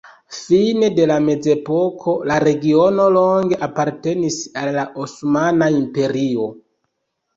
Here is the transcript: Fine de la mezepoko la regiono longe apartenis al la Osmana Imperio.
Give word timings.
Fine 0.35 0.87
de 0.99 1.03
la 1.11 1.17
mezepoko 1.25 2.15
la 2.31 2.37
regiono 2.49 3.07
longe 3.19 3.59
apartenis 3.67 4.41
al 4.63 4.73
la 4.81 4.87
Osmana 5.07 5.69
Imperio. 5.81 6.49